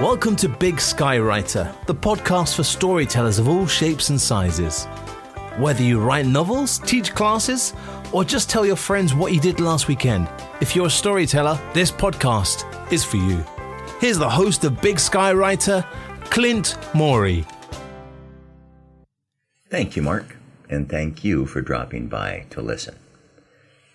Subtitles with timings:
[0.00, 4.84] Welcome to Big Sky Writer, the podcast for storytellers of all shapes and sizes.
[5.56, 7.72] Whether you write novels, teach classes,
[8.12, 10.28] or just tell your friends what you did last weekend,
[10.60, 13.42] if you're a storyteller, this podcast is for you.
[13.98, 15.82] Here's the host of Big Sky Writer,
[16.24, 17.46] Clint Morey.
[19.70, 20.36] Thank you, Mark,
[20.68, 22.96] and thank you for dropping by to listen.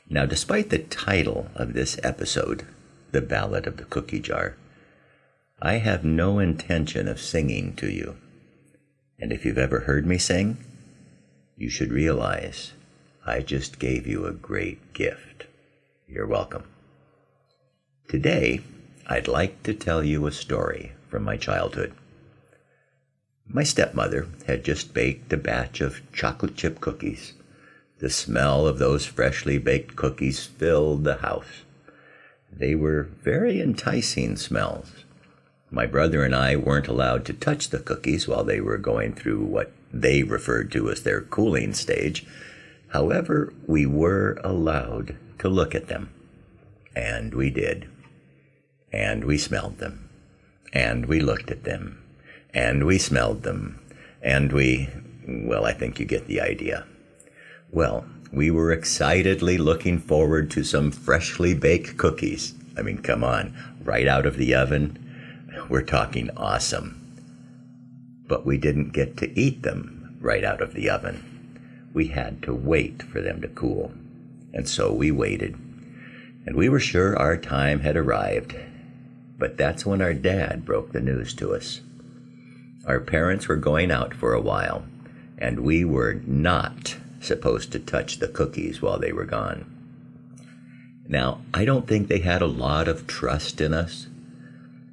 [0.10, 2.66] Now, despite the title of this episode,
[3.12, 4.56] The Ballad of the Cookie Jar,
[5.64, 8.18] I have no intention of singing to you.
[9.20, 10.58] And if you've ever heard me sing,
[11.56, 12.74] you should realize
[13.28, 15.46] I just gave you a great gift.
[16.08, 16.64] You're welcome.
[18.10, 18.62] Today,
[19.06, 21.94] I'd like to tell you a story from my childhood.
[23.48, 27.34] My stepmother had just baked a batch of chocolate chip cookies.
[28.00, 31.62] The smell of those freshly baked cookies filled the house.
[32.52, 34.92] They were very enticing smells
[35.72, 39.46] my brother and I weren't allowed to touch the cookies while they were going through
[39.46, 42.26] what they referred to as their cooling stage.
[42.90, 46.10] However, we were allowed to look at them.
[46.94, 47.88] And we did.
[48.92, 50.10] And we smelled them.
[50.74, 52.04] And we looked at them.
[52.54, 53.80] And we smelled them.
[54.22, 54.90] And we,
[55.26, 56.86] well, I think you get the idea.
[57.72, 62.54] Well, we were excitedly looking forward to some freshly baked cookies.
[62.78, 64.98] I mean, come on, right out of the oven
[65.70, 66.98] we're talking awesome.
[68.28, 71.90] But we didn't get to eat them right out of the oven.
[71.94, 73.92] We had to wait for them to cool.
[74.54, 75.56] And so we waited.
[76.46, 78.56] And we were sure our time had arrived.
[79.38, 81.82] But that's when our dad broke the news to us.
[82.86, 84.86] Our parents were going out for a while,
[85.38, 89.66] and we were not supposed to touch the cookies while they were gone.
[91.08, 94.08] Now, I don't think they had a lot of trust in us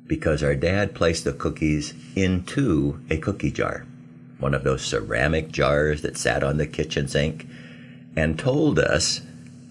[0.09, 3.87] because our dad placed the cookies into a cookie jar,
[4.41, 7.47] one of those ceramic jars that sat on the kitchen sink,
[8.17, 9.21] and told us,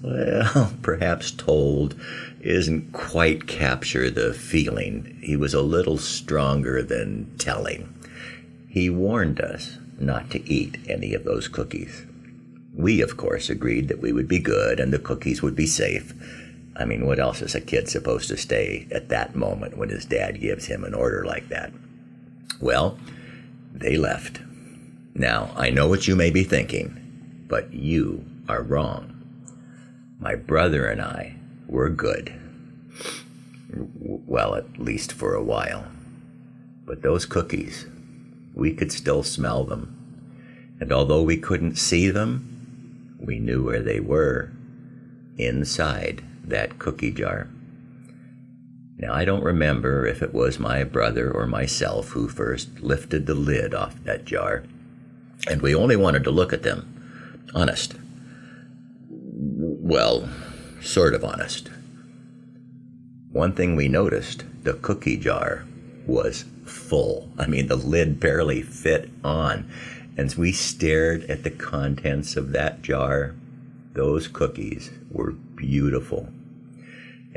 [0.02, 2.00] well, perhaps told
[2.40, 5.18] isn't quite capture the feeling.
[5.22, 7.94] He was a little stronger than telling.
[8.70, 12.06] He warned us not to eat any of those cookies.
[12.76, 16.14] We, of course, agreed that we would be good and the cookies would be safe
[16.80, 20.06] I mean, what else is a kid supposed to stay at that moment when his
[20.06, 21.72] dad gives him an order like that?
[22.62, 23.00] Well,
[23.74, 24.42] they left.
[25.16, 29.14] Now, I know what you may be thinking, but you are wrong.
[30.20, 31.38] My brother and I
[31.68, 32.32] were good.
[34.00, 35.88] Well, at least for a while.
[36.86, 37.88] But those cookies,
[38.54, 40.78] we could still smell them.
[40.80, 44.52] And although we couldn't see them, we knew where they were
[45.38, 47.48] inside that cookie jar.
[48.98, 53.36] Now, I don't remember if it was my brother or myself who first lifted the
[53.36, 54.64] lid off that jar,
[55.48, 57.46] and we only wanted to look at them.
[57.54, 57.96] Honest.
[59.10, 60.28] Well,
[60.82, 61.70] sort of honest.
[63.32, 65.66] One thing we noticed the cookie jar
[66.08, 67.30] was full.
[67.38, 69.70] I mean, the lid barely fit on.
[70.18, 73.36] And we stared at the contents of that jar.
[73.94, 76.30] Those cookies were beautiful.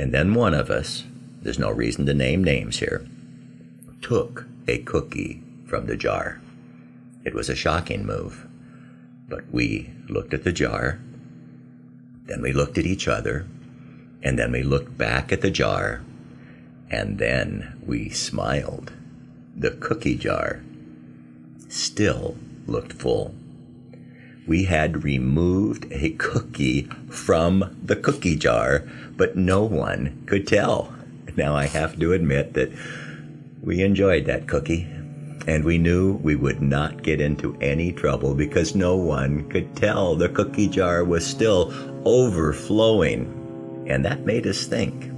[0.01, 1.05] And then one of us,
[1.43, 3.07] there's no reason to name names here,
[4.01, 6.41] took a cookie from the jar.
[7.23, 8.49] It was a shocking move,
[9.29, 11.01] but we looked at the jar,
[12.25, 13.47] then we looked at each other,
[14.23, 16.01] and then we looked back at the jar,
[16.91, 18.95] and then we smiled.
[19.55, 20.63] The cookie jar
[21.69, 23.35] still looked full.
[24.47, 28.85] We had removed a cookie from the cookie jar
[29.17, 30.95] but no one could tell.
[31.37, 32.73] Now I have to admit that
[33.63, 34.89] we enjoyed that cookie
[35.47, 40.15] and we knew we would not get into any trouble because no one could tell
[40.15, 41.73] the cookie jar was still
[42.07, 43.85] overflowing.
[43.89, 45.11] And that made us think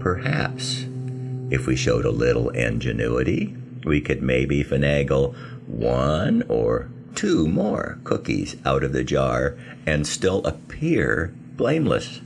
[0.00, 0.86] perhaps
[1.50, 5.34] if we showed a little ingenuity, we could maybe finagle
[5.66, 12.20] one or two more cookies out of the jar and still appear blameless.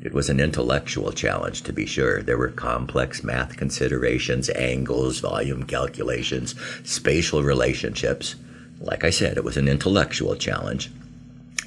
[0.00, 2.22] It was an intellectual challenge, to be sure.
[2.22, 6.54] There were complex math considerations, angles, volume calculations,
[6.84, 8.36] spatial relationships.
[8.80, 10.90] Like I said, it was an intellectual challenge.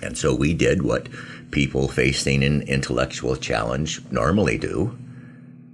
[0.03, 1.09] And so we did what
[1.49, 4.95] people facing an intellectual challenge normally do.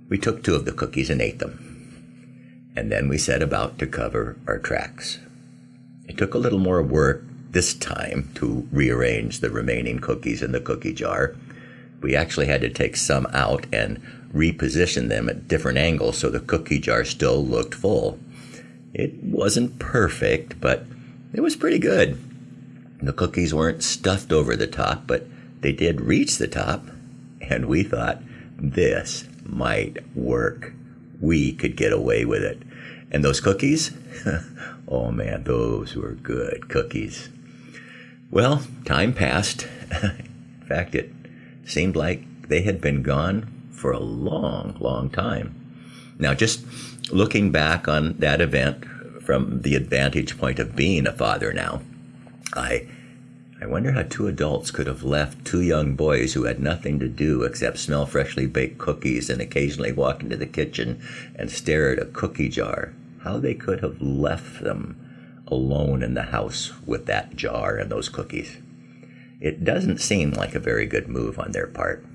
[0.07, 2.71] We took two of the cookies and ate them.
[2.75, 5.19] And then we set about to cover our tracks.
[6.13, 10.61] It took a little more work this time to rearrange the remaining cookies in the
[10.61, 11.35] cookie jar
[12.03, 13.99] we actually had to take some out and
[14.33, 18.19] reposition them at different angles so the cookie jar still looked full.
[18.93, 20.85] It wasn't perfect, but
[21.33, 22.19] it was pretty good.
[23.01, 25.25] The cookies weren't stuffed over the top, but
[25.61, 26.85] they did reach the top,
[27.41, 28.21] and we thought
[28.57, 30.73] this might work.
[31.19, 32.61] We could get away with it.
[33.13, 33.91] And those cookies?
[34.87, 37.29] oh man, those were good cookies.
[38.31, 39.67] Well, time passed.
[40.03, 41.13] In fact, it
[41.65, 45.53] seemed like they had been gone for a long, long time.
[46.17, 46.65] Now, just
[47.11, 48.85] looking back on that event
[49.21, 51.81] from the advantage point of being a father now,
[52.55, 52.87] I
[53.61, 57.07] I wonder how two adults could have left two young boys who had nothing to
[57.07, 61.01] do except smell freshly baked cookies and occasionally walk into the kitchen
[61.35, 62.91] and stare at a cookie jar.
[63.23, 68.09] How they could have left them alone in the house with that jar and those
[68.09, 68.57] cookies.
[69.39, 72.05] It doesn't seem like a very good move on their part.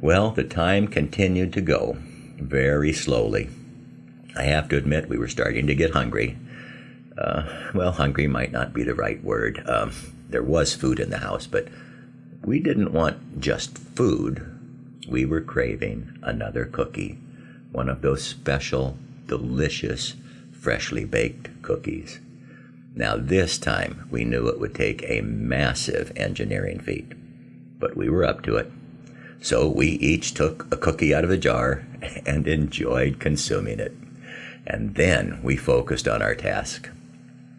[0.00, 1.96] Well, the time continued to go
[2.36, 3.48] very slowly.
[4.36, 6.38] I have to admit, we were starting to get hungry.
[7.16, 9.62] Uh, well, hungry might not be the right word.
[9.66, 9.92] Um,
[10.28, 11.68] there was food in the house, but
[12.42, 14.48] we didn't want just food.
[15.08, 17.18] We were craving another cookie,
[17.70, 18.96] one of those special,
[19.38, 20.14] delicious,
[20.52, 22.20] freshly baked cookies.
[22.94, 27.14] Now, this time we knew it would take a massive engineering feat,
[27.78, 28.70] but we were up to it.
[29.40, 31.86] So we each took a cookie out of the jar
[32.26, 33.96] and enjoyed consuming it.
[34.66, 36.90] And then we focused on our task.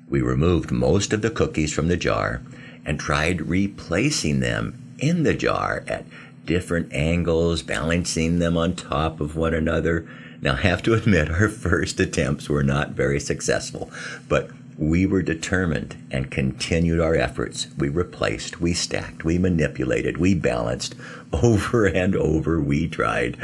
[0.08, 2.44] We removed most of the cookies from the jar
[2.86, 6.06] and tried replacing them in the jar at
[6.46, 10.08] different angles, balancing them on top of one another.
[10.44, 13.90] Now, I have to admit, our first attempts were not very successful,
[14.28, 17.68] but we were determined and continued our efforts.
[17.78, 20.95] We replaced, we stacked, we manipulated, we balanced.
[21.31, 23.38] Over and over, we tried.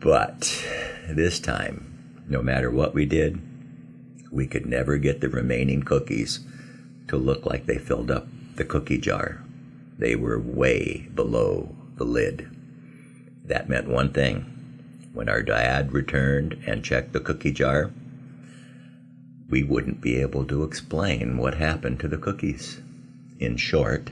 [0.00, 0.64] But
[1.08, 3.40] this time, no matter what we did,
[4.30, 6.40] we could never get the remaining cookies
[7.08, 9.42] to look like they filled up the cookie jar.
[9.96, 12.54] They were way below the lid.
[13.46, 14.59] That meant one thing.
[15.12, 17.90] When our dad returned and checked the cookie jar,
[19.48, 22.80] we wouldn't be able to explain what happened to the cookies.
[23.40, 24.10] In short,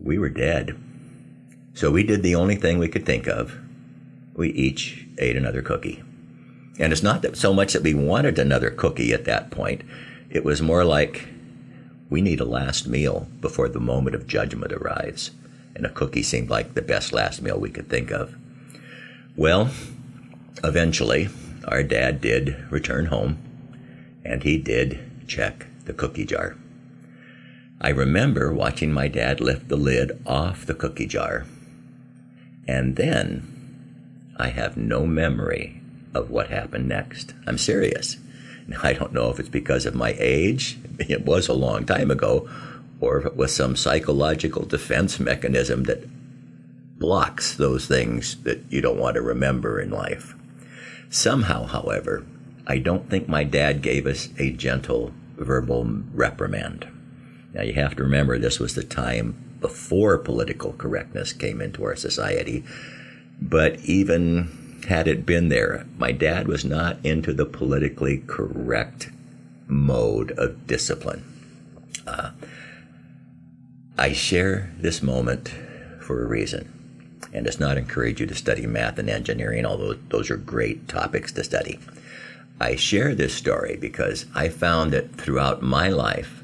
[0.00, 0.78] we were dead.
[1.72, 3.56] So we did the only thing we could think of.
[4.34, 6.02] We each ate another cookie.
[6.78, 9.82] And it's not that so much that we wanted another cookie at that point.
[10.28, 11.28] It was more like
[12.10, 15.30] we need a last meal before the moment of judgment arrives,
[15.74, 18.36] and a cookie seemed like the best last meal we could think of.
[19.38, 19.70] Well,
[20.64, 21.28] eventually,
[21.64, 23.38] our dad did return home,
[24.24, 24.98] and he did
[25.28, 26.56] check the cookie jar.
[27.80, 31.46] I remember watching my dad lift the lid off the cookie jar,
[32.66, 35.82] and then I have no memory
[36.14, 37.32] of what happened next.
[37.46, 38.16] I'm serious.
[38.82, 42.50] I don't know if it's because of my age, it was a long time ago,
[42.98, 46.02] or if it was some psychological defense mechanism that
[46.98, 50.34] blocks those things that you don't want to remember in life.
[51.10, 52.26] Somehow, however,
[52.66, 56.86] I don't think my dad gave us a gentle verbal reprimand.
[57.54, 61.96] Now, you have to remember this was the time before political correctness came into our
[61.96, 62.64] society,
[63.40, 69.10] but even had it been there, my dad was not into the politically correct
[69.66, 71.24] mode of discipline.
[72.06, 72.30] Uh,
[73.96, 75.52] I share this moment
[76.00, 76.72] for a reason,
[77.32, 81.32] and does not encourage you to study math and engineering, although those are great topics
[81.32, 81.78] to study.
[82.60, 86.42] I share this story because I found that throughout my life,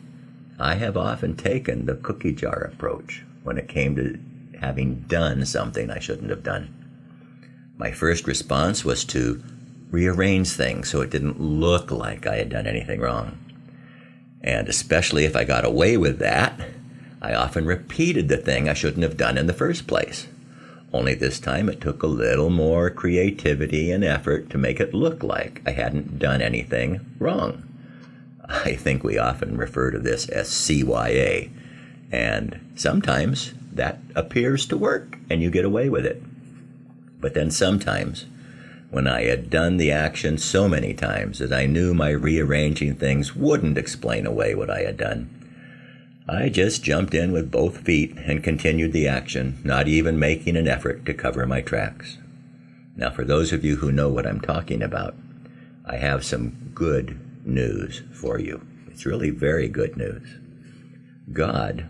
[0.58, 4.18] I have often taken the cookie jar approach when it came to
[4.60, 6.72] having done something I shouldn't have done.
[7.76, 9.42] My first response was to
[9.90, 13.38] rearrange things so it didn't look like I had done anything wrong.
[14.42, 16.60] And especially if I got away with that,
[17.20, 20.28] I often repeated the thing I shouldn't have done in the first place.
[20.94, 25.24] Only this time it took a little more creativity and effort to make it look
[25.24, 27.64] like I hadn't done anything wrong.
[28.48, 31.50] I think we often refer to this as CYA,
[32.12, 36.22] and sometimes that appears to work and you get away with it.
[37.20, 38.26] But then sometimes,
[38.90, 43.34] when I had done the action so many times that I knew my rearranging things
[43.34, 45.28] wouldn't explain away what I had done,
[46.26, 50.66] I just jumped in with both feet and continued the action, not even making an
[50.66, 52.16] effort to cover my tracks.
[52.96, 55.14] Now, for those of you who know what I'm talking about,
[55.84, 58.66] I have some good news for you.
[58.88, 60.26] It's really very good news.
[61.30, 61.86] God,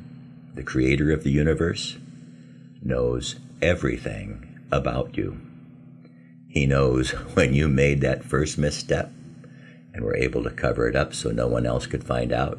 [0.55, 1.99] the creator of the universe,
[2.83, 5.41] knows everything about you.
[6.49, 9.13] He knows when you made that first misstep
[9.93, 12.59] and were able to cover it up so no one else could find out.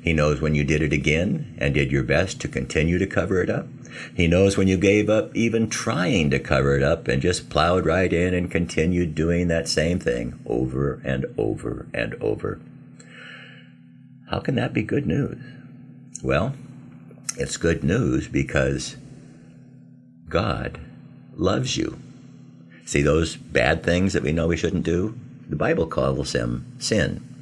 [0.00, 3.42] He knows when you did it again and did your best to continue to cover
[3.42, 3.66] it up.
[4.14, 7.86] He knows when you gave up even trying to cover it up and just plowed
[7.86, 12.60] right in and continued doing that same thing over and over and over.
[14.30, 15.38] How can that be good news?
[16.22, 16.54] Well,
[17.38, 18.96] it's good news because
[20.28, 20.80] God
[21.34, 21.98] loves you.
[22.84, 25.18] See, those bad things that we know we shouldn't do,
[25.48, 27.35] the Bible calls them sin.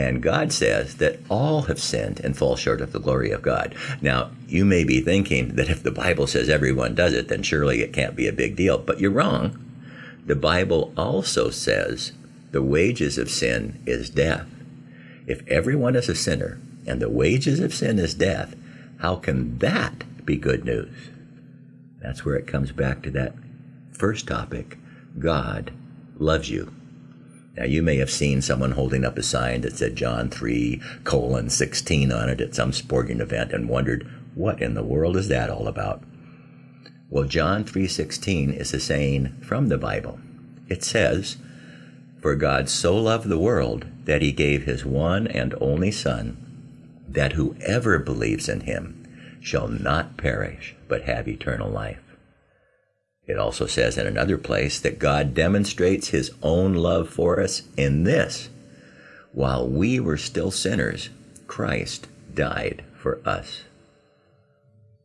[0.00, 3.74] And God says that all have sinned and fall short of the glory of God.
[4.00, 7.82] Now, you may be thinking that if the Bible says everyone does it, then surely
[7.82, 8.78] it can't be a big deal.
[8.78, 9.62] But you're wrong.
[10.24, 12.12] The Bible also says
[12.50, 14.46] the wages of sin is death.
[15.26, 18.56] If everyone is a sinner and the wages of sin is death,
[19.00, 21.10] how can that be good news?
[22.00, 23.34] That's where it comes back to that
[23.92, 24.78] first topic
[25.18, 25.72] God
[26.18, 26.72] loves you.
[27.56, 31.50] Now, you may have seen someone holding up a sign that said John 3 colon
[31.50, 35.50] 16 on it at some sporting event and wondered, what in the world is that
[35.50, 36.02] all about?
[37.08, 40.20] Well, John 3:16 is a saying from the Bible.
[40.68, 41.38] It says,
[42.20, 46.36] "For God so loved the world that he gave his one and only son,
[47.08, 48.94] that whoever believes in him
[49.40, 52.09] shall not perish but have eternal life."
[53.30, 58.02] It also says in another place that God demonstrates his own love for us in
[58.02, 58.48] this
[59.30, 61.10] while we were still sinners,
[61.46, 63.62] Christ died for us.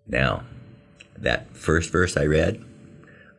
[0.07, 0.41] Now,
[1.15, 2.65] that first verse I read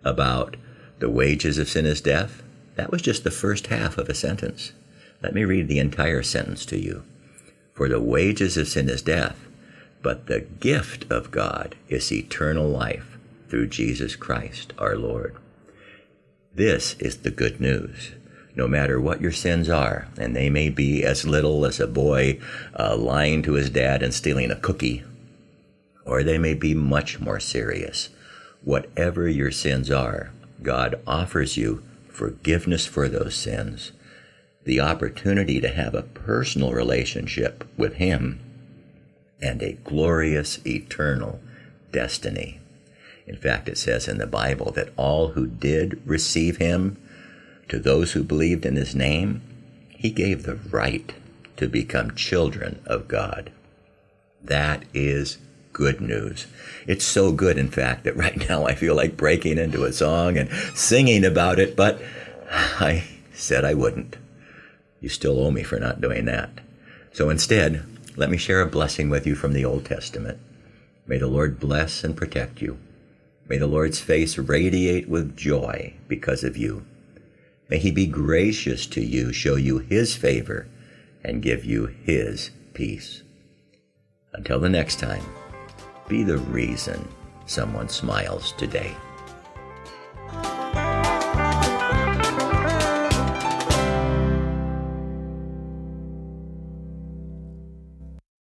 [0.04, 0.56] about
[1.00, 2.44] the wages of sin is death,
[2.76, 4.70] that was just the first half of a sentence.
[5.20, 7.02] Let me read the entire sentence to you.
[7.74, 9.48] For the wages of sin is death,
[10.00, 13.15] but the gift of God is eternal life
[13.48, 15.36] through Jesus Christ our Lord.
[16.54, 18.12] This is the good news.
[18.54, 22.40] No matter what your sins are, and they may be as little as a boy
[22.78, 25.04] uh, lying to his dad and stealing a cookie,
[26.06, 28.08] or they may be much more serious.
[28.64, 33.92] Whatever your sins are, God offers you forgiveness for those sins,
[34.64, 38.40] the opportunity to have a personal relationship with Him,
[39.42, 41.40] and a glorious eternal
[41.92, 42.60] destiny.
[43.26, 46.96] In fact, it says in the Bible that all who did receive him,
[47.68, 49.42] to those who believed in his name,
[49.90, 51.12] he gave the right
[51.56, 53.50] to become children of God.
[54.42, 55.38] That is
[55.72, 56.46] good news.
[56.86, 60.38] It's so good, in fact, that right now I feel like breaking into a song
[60.38, 62.00] and singing about it, but
[62.50, 63.04] I
[63.34, 64.16] said I wouldn't.
[65.00, 66.50] You still owe me for not doing that.
[67.12, 67.84] So instead,
[68.16, 70.38] let me share a blessing with you from the Old Testament.
[71.06, 72.78] May the Lord bless and protect you.
[73.48, 76.84] May the Lord's face radiate with joy because of you.
[77.68, 80.68] May he be gracious to you, show you his favor,
[81.22, 83.22] and give you his peace.
[84.32, 85.24] Until the next time,
[86.08, 87.08] be the reason
[87.46, 88.94] someone smiles today.